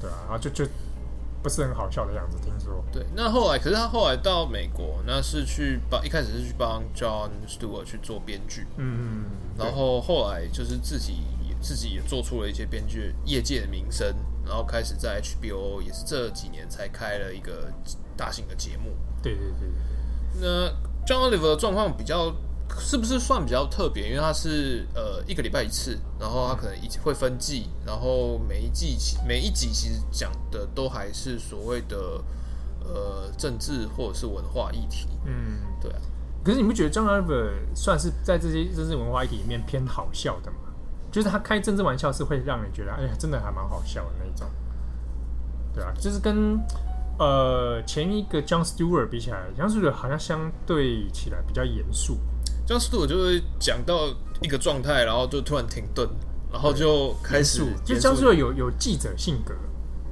[0.00, 0.64] 对啊，然后就就。
[1.42, 2.84] 不是很好笑的样子，听说。
[2.92, 9.24] 对，那后来，可是他后来到美国，那是去帮一开始是去帮 John Stewart 去做编剧，嗯嗯，
[9.58, 11.22] 然后后来就是自己
[11.60, 14.06] 自己也做出了一些编剧业界的名声，
[14.44, 17.72] 然后开始在 HBO 也是这几年才开了一个
[18.16, 18.90] 大型的节目。
[19.22, 20.40] 对对对对。
[20.40, 20.68] 那
[21.06, 22.34] John Oliver 的状况比较
[22.78, 24.08] 是不是算比较特别？
[24.08, 32.22] 因为它是呃一个礼拜一次，然后它可能一会分季，然后每一季每一集其实讲的都还是所谓的
[32.84, 35.08] 呃政治或者是文化议题。
[35.24, 35.98] 嗯，对啊。
[36.44, 40.58] 可是你不觉得 John Oliver 算是在这些政治文化议题里面偏好笑的吗？
[41.10, 44.46] 就是他开政治玩笑是会让人觉得，哎呀，真的还蛮好笑的那种。
[45.74, 46.58] 对啊，就是跟
[47.18, 52.18] 呃前一个 John Stewart 比起来，John Stewart 好像相对起来比较严肃。
[52.66, 54.08] Jon Stewart 就会讲到
[54.42, 56.08] 一个状态，然后就突然停顿，
[56.52, 57.64] 然后就开始。
[57.84, 59.54] 就 Jon Stewart 有有记者性格，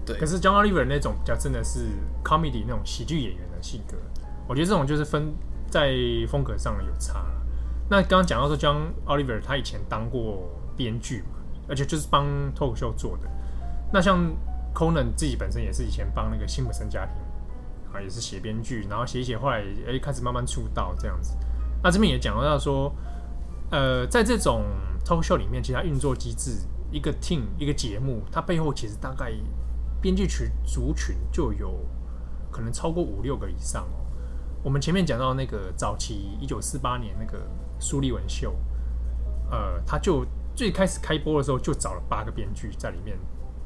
[0.06, 0.18] 对。
[0.18, 1.80] 可是 John Oliver 那种比较真的是
[2.24, 3.96] comedy 那种喜剧演员的性格，
[4.48, 5.34] 我觉得这种就是分。
[5.70, 5.92] 在
[6.28, 7.26] 风格上有差。
[7.90, 13.28] 那刚刚讲到说，John Oliver 他以前当过编剧嘛，而且就是帮脱口秀做的。
[13.92, 14.32] 那像
[14.72, 17.14] Conan 自己本身也是以前帮那个辛普森家庭
[17.92, 21.36] 啊，也是写编剧，然后写一写，后来哎开始慢慢出道这样子。
[21.84, 22.90] 那这边也讲到说，
[23.70, 24.64] 呃，在这种
[25.04, 29.30] 脱口秀里面，其实它运作机制，一个 team 一个节目，它背后其实大概
[30.00, 31.78] 编剧群族群就有
[32.50, 34.06] 可能超过五六个以上哦。
[34.62, 37.46] 我们前面讲到那个早期一九四八年那个
[37.78, 38.56] 苏利文秀，
[39.50, 40.24] 呃，他就
[40.56, 43.18] 最开始开播的时候就找了八个编剧在里面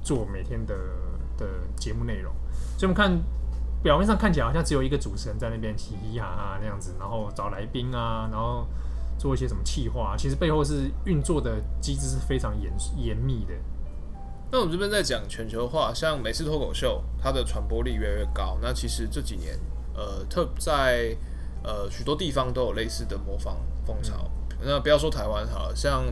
[0.03, 0.75] 做每天的
[1.37, 2.35] 的节目内容，
[2.77, 3.17] 所以我们看
[3.83, 8.67] 表面上看起来好像只有一个主持人在那边嘻嘻哈哈那样子，然后找来宾啊，然后
[9.19, 13.55] 做一些什么企划，其实背后是运作的机制是非常严严密的。
[14.51, 19.59] 那我们这边在讲全球化，像美式脱口秀，它的传播力越来越高，那其实这几年。
[19.95, 21.13] 呃，特在
[21.65, 24.31] 呃许多地方都有类似的模仿风潮。
[24.61, 26.05] 那不要说台湾好了，像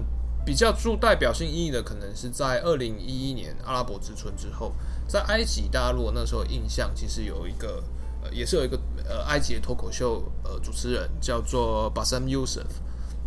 [0.47, 4.73] 比较具代表性意义的，可能是在二零一一年阿拉伯之春之后，
[5.09, 7.83] 在埃及，大家如果那时候印象，其实有一个
[8.23, 12.65] 呃，也是有一个呃埃及的脱口秀呃主持人叫做 Bassam Youssef。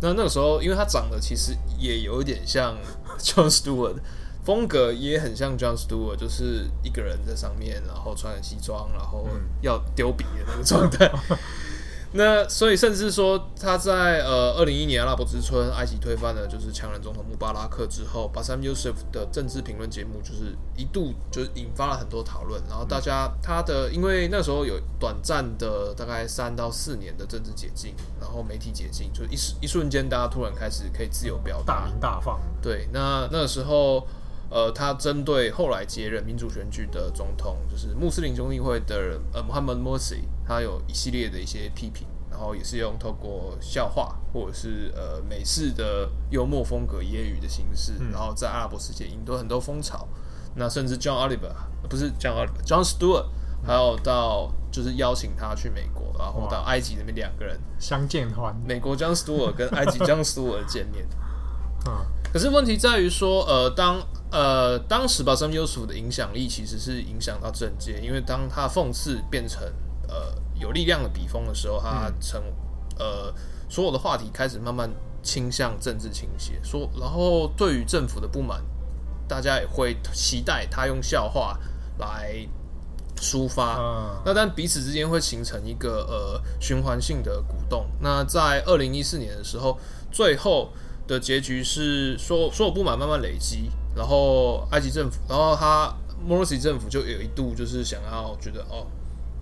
[0.00, 2.74] 那那个时候，因为他长得其实也有一点像
[3.20, 3.96] John Stewart。
[4.42, 9.28] 风格也很像 John Stewart，就是一个人在上面，然后穿着西装，然后
[9.60, 11.12] 要丢笔的那个状态。
[11.28, 11.36] 嗯、
[12.12, 22.60] 那所以甚至说他在呃二零一一年阿拉伯之春，埃及推翻了就是强人总统穆巴拉克之后，Bassem Youssef 的政治评论节目就是一度就是引发了很多讨论。
[22.68, 32.40] 然后大家他的因为那时候有短暂的大概三到四年的政治解禁，然后媒体解禁，就一时一瞬间大家突然开始可以自由表达，大鸣大放。
[32.60, 34.06] 对，那那个时候。
[34.50, 50.08] 呃，他针对后来接任民主选举的总统，就是穆斯林兄弟会的呃 Mohammed Morsi，他有一系列的一些批评，然后也是用透过笑话或者是呃美式的幽默风格、揶揄的形式，嗯、然后在阿拉伯世界引得很多风潮。
[50.56, 51.54] 那甚至 John Oliver
[51.88, 53.26] 不是 John Oliver，John Stewart，
[53.64, 61.06] 还有到就是邀请他去美国，然后到埃及那边两个人相见欢，美国 John Stewart 跟埃及 John Stewart 见面。
[61.86, 69.62] 啊， 可是问题在于说，呃，当呃，当时 Bassem Youssef 的影响力其实是影响到政界，因为当他讽刺变成
[70.08, 72.40] 呃有力量的笔锋的时候，他成
[72.98, 73.34] 呃
[73.68, 74.88] 所有的话题开始慢慢
[75.20, 78.64] 倾向政治倾斜，说然后对于政府的不满，
[79.26, 81.58] 大家也会期待他用笑话
[81.98, 82.46] 来
[83.16, 87.84] 抒发，嗯、那但彼此之间会形成一个呃循环性的鼓动。
[88.00, 89.76] 那在二零一四年的时候，
[90.12, 90.70] 最后
[91.08, 93.70] 的结局是说所有不满慢慢累积。
[93.94, 95.94] 然后埃及政府，然后他
[96.28, 98.86] Morsi 政府就有一度就是想要觉得哦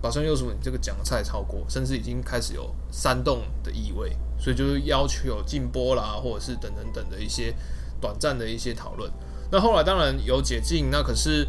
[0.01, 7.53] ，Bassem Youssef 你这个讲的太超过，甚至已经开始有煽动的意味，所以就是要求有禁播啦，或者是等等等的一些
[7.99, 9.11] 短暂的一些讨论。
[9.51, 11.47] 那后来当然有解禁，那可是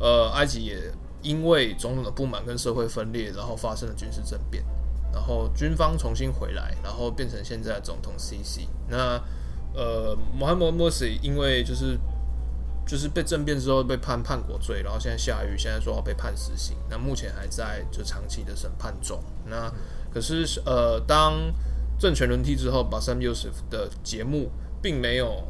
[0.00, 4.64] 呃埃及也因为种种的不满跟社会分裂，然后发生了军事政变，
[5.12, 8.66] 然后军方重新回来，然后变成现在的总统 Sisi。
[8.88, 9.22] 那
[9.74, 11.98] 呃 Mohammed Morsi 因为就是
[12.86, 16.76] 就是被政变之后被判叛国罪，然后现在下狱，现在说要被判死刑。
[16.90, 19.22] 那目前还在就长期的审判中。
[19.46, 19.72] 那
[20.12, 21.52] 可是呃，当
[21.98, 24.50] 政权轮替之后，Bassem Youssef 的节目
[24.82, 25.44] 并没有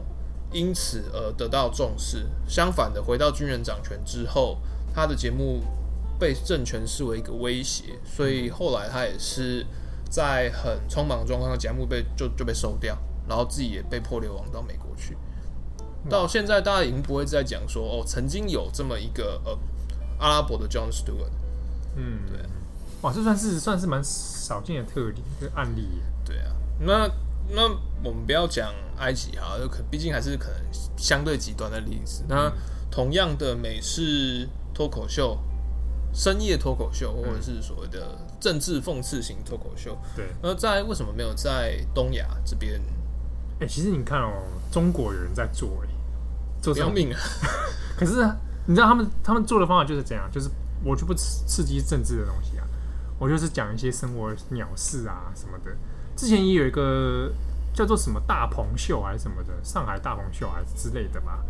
[0.52, 2.28] 因此而得到重视。
[2.46, 4.58] 相反的，回到军人掌权之后，
[4.94, 5.62] 他的节目
[6.18, 9.66] 被政权视为一个威胁，所以后来他也是
[10.10, 15.16] 在很匆忙的状况下，节目被就就被收掉，然后自己也被迫流亡到美国去。
[16.08, 19.58] 到现在，大家已经不会再讲说哦，曾经有这么一个呃
[20.18, 21.30] 阿拉伯的 John Stewart。
[21.96, 22.38] 嗯，对，
[23.02, 25.88] 哇，这算是算是蛮少见的特例，这个案例。
[26.24, 27.10] 对啊，那
[27.50, 27.68] 那
[28.02, 30.56] 我们不要讲埃及哈，就可毕竟还是可能
[30.96, 32.24] 相对极端的例子。
[32.28, 32.52] 那
[32.90, 35.38] 同样的美式脱口秀、
[36.14, 40.26] 深夜脱口秀，或者是所谓的政治讽刺型脱口秀，对。
[40.42, 42.80] 那在为什么没有在东亚这边？
[43.60, 44.32] 哎、欸，其实你看哦，
[44.70, 45.90] 中国有人在做、欸，哎，
[46.62, 47.18] 做这命啊！
[47.98, 48.12] 可是
[48.66, 50.48] 你知道他们他们做的方法就是怎样，就是
[50.84, 52.64] 我就不刺刺激政治的东西啊，
[53.18, 55.76] 我就是讲一些生活鸟事啊什么的。
[56.16, 57.32] 之前也有一个
[57.74, 61.42] 叫做什么大鹏秀还是什么的，上海大鹏秀还是之类的吧，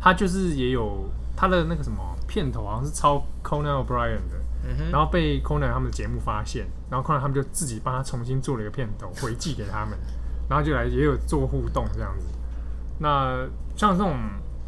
[0.00, 9.98] 他就是也有他的那个什么片头，好像是抄 Conan O'Brien 的，嗯、然后被 Conan 他们的节目发现，然后 Conan 他们就自己帮他重新做了一个片头回寄给他们，
[10.48, 12.26] 然后就来也有做互动这样子。
[13.00, 13.46] 那
[13.78, 14.12] 像这种，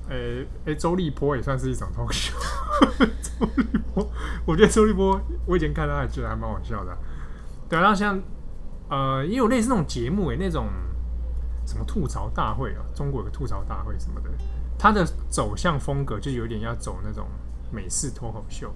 [0.08, 2.32] 呃、欸，哎、欸，周立波也算是一种脱口秀。
[3.20, 4.10] 周立波，
[4.46, 6.96] 我觉得周立波，我以前看他还觉得还蛮好笑的。
[7.68, 8.18] 对啊，然后像。
[8.92, 10.66] 呃，也有类似那种节目诶，那种
[11.64, 14.28] 什么吐槽大会啊，中国有个吐槽大会什么的，
[14.76, 17.28] 它的走向风格就有点要走那种
[17.70, 18.74] 美式脱口秀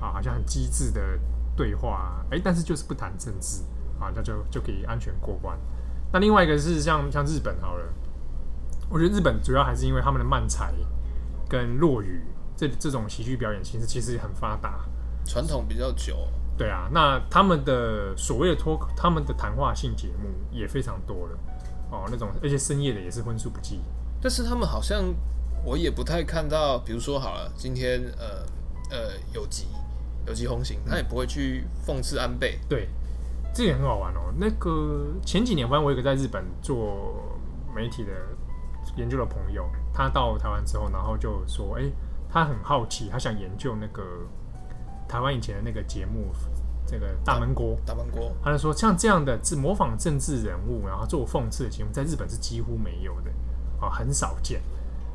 [0.00, 1.02] 啊，好像很机智的
[1.54, 3.62] 对话，哎，但是就是不谈政治
[4.00, 5.54] 啊，那就就可以安全过关。
[6.10, 7.84] 那另外一个是像像日本好了，
[8.90, 10.74] 我觉得日本主要还是因为他们的漫才
[11.48, 12.20] 跟落语
[12.56, 14.80] 这这种喜剧表演形式其实很发达，
[15.24, 16.18] 传统比较久。
[16.58, 21.38] 对啊，那他们的所谓的脱口，他们的谈话性节目也非常多了
[21.90, 23.80] 哦，那种而且深夜的也是荤素不忌。
[24.20, 25.02] 但是他们好像
[25.64, 28.44] 我也不太看到，比如说好了，今天呃
[28.90, 29.68] 呃有吉
[30.26, 32.58] 有吉红行，他也不会去讽刺安倍。
[32.68, 32.88] 对，
[33.54, 34.34] 这也很好玩哦。
[34.36, 37.38] 那个前几年，反正我有一个在日本做
[37.74, 38.10] 媒体的
[38.96, 41.84] 研究的朋友，他到台湾之后，然后就说，哎，
[42.28, 44.02] 他很好奇，他想研究那个。
[45.08, 46.32] 台湾以前的那个节目，
[46.86, 53.30] 这个大闷锅，大闷锅，他就说像这样的自模仿政治人物，然后做讽刺的节目，在日本是几乎没有的
[53.84, 54.62] 啊，很少见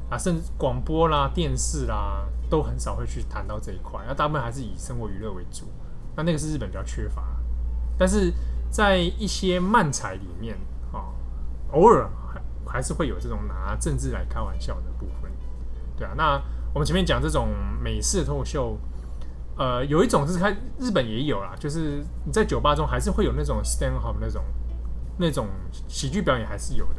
[0.10, 5.66] 啊，甚至广播啦、电视啦，都很少会去谈到这一块，那大部分还是以生活娱乐为主。
[6.14, 7.24] 那那个是日本比较缺乏，
[7.98, 8.34] 但是
[8.70, 10.58] 在一些漫才里面
[10.92, 11.08] 啊，
[11.72, 12.10] 偶尔
[12.76, 15.32] 还是会有这种拿政治来开玩笑的部分，
[15.98, 16.14] 对啊。
[16.18, 16.42] 那
[16.74, 17.48] 我们前面讲这种
[17.82, 18.78] 美式脱口秀。
[19.58, 24.44] 呃，有一种是看日本也有啦，就是你在酒吧中还是会有那种 stand up 那种
[25.18, 25.48] 那种
[25.88, 26.96] 喜剧表演还是有的。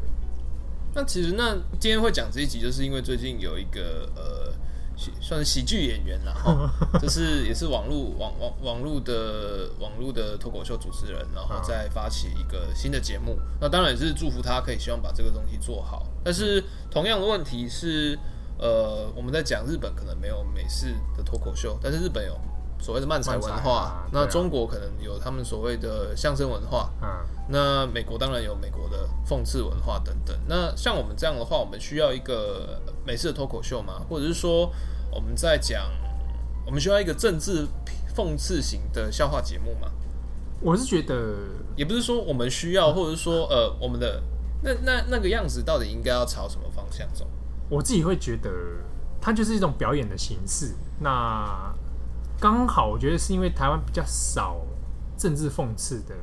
[0.95, 4.55] 那其实那今天会讲这一集，就是因为最近有一个呃
[5.21, 13.39] 算是喜剧演员啦，哈， 就是也是网络网网网络的网络的脱口秀主持人，然后再发起一个新的节目。
[13.61, 16.07] 那当然也是祝福他，可以希望把这个东西做好。
[16.25, 18.19] 但是同样的问题是。
[18.59, 22.35] 呃，我们在讲日本可能没有美式的脱口秀，但是日本有
[22.79, 23.73] 所谓的漫才文化。
[23.73, 26.91] 啊、那中国可能有他们所谓的相声文化。
[27.03, 27.09] 嗯、
[27.49, 30.37] 那美国当然有美国的讽刺文化等等。
[30.49, 34.03] 那像我们这样的话，我们需要一个美式的脱口秀吗？
[34.09, 34.73] 或者是说
[35.11, 35.91] 我们在讲，
[36.65, 37.67] 我们需要一个政治
[38.15, 39.91] 讽刺型的笑话节目吗？
[40.61, 41.35] 我是觉得，
[41.77, 44.23] 也不是说我们需要，或者是说呃，我们的
[44.63, 47.27] 那那那个样子到底应该要朝什么方向走？
[47.69, 48.51] 我自己会觉得，
[49.21, 50.75] 它就是一种表演的形式。
[50.99, 51.75] 那
[52.39, 54.57] 刚好，我觉得是因为台湾比较少
[55.17, 56.15] 政治讽刺的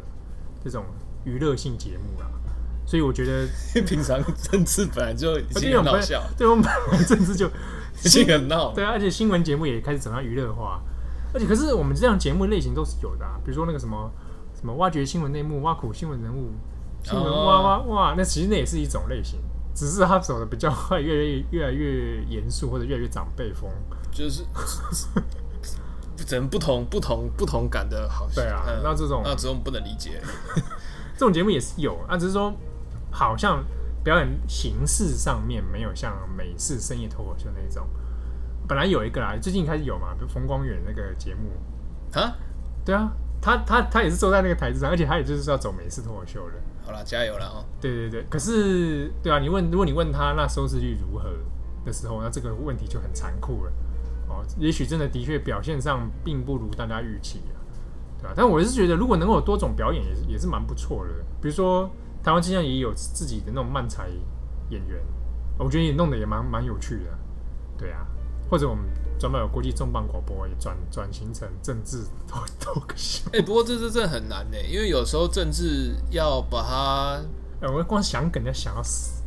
[0.63, 0.86] 这种
[1.23, 2.28] 娱乐性节目啦，
[2.86, 3.47] 所以我觉得，
[3.86, 7.47] 平常政治本来就已经很闹笑，对，我们本来政治就
[8.04, 10.82] 已经很闹，对啊，而且新闻节目也开始走向娱乐化，
[11.34, 14.12] 而且可是我们这样节目类型都是有的啊，比如说那个什么
[14.56, 16.52] 什么挖掘新闻内幕、挖苦新闻人物、
[17.04, 19.39] 新闻挖挖哇，那其实那也是一种类型。
[19.76, 23.67] 只是他走的比较快，越来越越来越严肃，或者越来越长辈风，
[24.12, 24.43] 就是
[26.17, 28.28] 只能不同不同不同感的好。
[28.34, 30.21] 对啊，嗯、那这种那这种不能理解。
[31.13, 32.54] 这种节目也是有，那只是说
[33.12, 33.63] 好像
[34.04, 37.88] 表演形式上面没有像美式深夜脱口秀那种。
[38.67, 41.52] 本来有一个啦，最近开始有嘛，比如冯光远那个节目
[42.19, 42.36] 啊，
[42.86, 46.56] 对啊，他他他也是坐在那个台子上，而且他也就是要走美式脱口秀的。
[46.85, 47.63] 好了，加油了哦！
[47.79, 51.29] 对对对，可是对啊，你问，如果你问他那收视率如何
[51.85, 53.71] 的时候，那这个问题就很残酷了
[54.34, 54.46] 哦。
[54.58, 57.56] 也许真的的确表现上并不如大家预期啊，
[58.19, 58.34] 对吧、啊？
[58.36, 61.12] 但我是觉得，如果能够有多种表演也，也是也是蛮不错的。
[61.42, 61.90] 比如说，
[62.23, 64.10] 台湾现在也有自己的那种漫才
[64.69, 65.00] 演员，
[65.58, 67.17] 我觉得也弄得也蛮蛮有趣的，
[67.77, 68.06] 对啊。
[68.50, 68.84] 或者我们。
[69.19, 73.23] 专门有国际重磅广播也转转型成政治脱脱口秀。
[73.31, 77.21] 哎，不过这这这很难呢，因为有时候政治要把它，
[77.62, 79.23] 哎，我光想梗就想要死。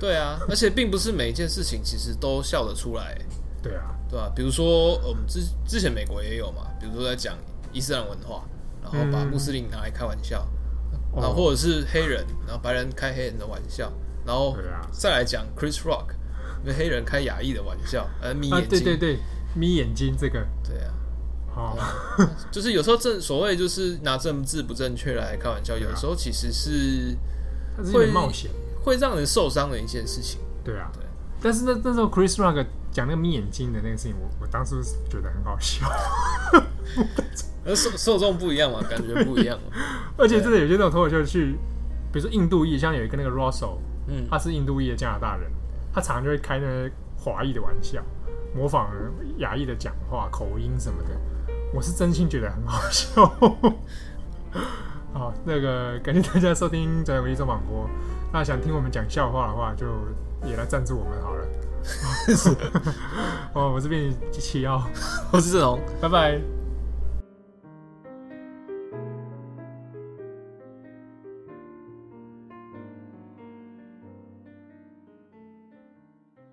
[0.00, 3.16] 对啊，而且并不是每一件事情其实都笑得出来。
[3.62, 4.32] 对啊，对吧？
[4.34, 7.36] 比如说我们之之前美国也有嘛，比如说在讲
[7.72, 8.42] 伊斯兰文化，
[8.82, 10.46] 然后把穆斯林拿来开玩笑，
[11.14, 13.92] 然后或者是黑人，然后白人开黑人的玩笑，
[14.24, 14.56] 然后
[14.90, 16.14] 再来讲 Chris Rock，
[16.62, 19.18] 因为黑人开亚裔的玩笑，呃，眯眼睛，对对对，
[19.54, 20.94] 眯眼睛这个，对啊，
[21.54, 21.76] 好，
[22.50, 27.16] 就是有时候正所谓就是拿政治不正确来开玩笑，有时候其实是
[27.92, 28.50] 会冒险，
[28.82, 30.40] 会让人受伤的一件事情。
[30.64, 31.02] 对啊，对，
[31.42, 35.86] 但是那那时候 Chris Rock 讲那个眯眼睛的那个事情，我我当时觉得很好笑。
[37.64, 39.58] 而 受受众不一样嘛，感觉不一样。
[40.16, 41.56] 而且真的有些那种脱口秀去，
[42.12, 43.78] 比如说印度裔，像有一个那个 Russell，
[44.08, 45.50] 嗯，他是印度裔的加拿大人，
[45.92, 48.02] 他常常就会开那些华裔的玩笑，
[48.54, 48.90] 模仿
[49.38, 51.10] 亚裔的讲话口音什么的。
[51.72, 53.24] 我是真心觉得很好笑。
[55.12, 57.84] 好，那个感谢大家收听《转角国际中广播》。
[58.32, 59.86] 那想听我们讲笑话的话，就
[60.44, 61.46] 也来赞助我们好了。
[63.54, 64.86] 哦，我这边七号，
[65.32, 66.59] 我是郑龙，拜拜。